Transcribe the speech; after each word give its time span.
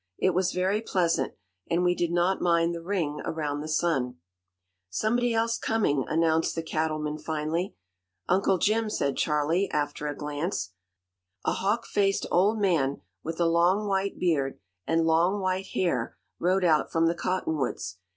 It 0.17 0.31
was 0.31 0.51
very 0.51 0.81
pleasant, 0.81 1.35
and 1.69 1.83
we 1.83 1.93
did 1.93 2.11
not 2.11 2.41
mind 2.41 2.73
the 2.73 2.81
ring 2.81 3.21
around 3.23 3.61
the 3.61 3.67
sun. 3.67 4.15
"Somebody 4.89 5.31
else 5.31 5.59
coming," 5.59 6.05
announced 6.07 6.55
the 6.55 6.63
Cattleman 6.63 7.19
finally. 7.19 7.75
"Uncle 8.27 8.57
Jim," 8.57 8.89
said 8.89 9.15
Charley, 9.15 9.69
after 9.69 10.07
a 10.07 10.15
glance. 10.17 10.73
A 11.45 11.51
hawk 11.51 11.85
faced 11.85 12.25
old 12.31 12.57
man 12.57 13.01
with 13.21 13.39
a 13.39 13.45
long 13.45 13.87
white 13.87 14.17
beard 14.17 14.57
and 14.87 15.05
long 15.05 15.39
white 15.39 15.67
hair 15.67 16.17
rode 16.39 16.63
out 16.65 16.91
from 16.91 17.05
the 17.05 17.13
cottonwoods. 17.13 17.99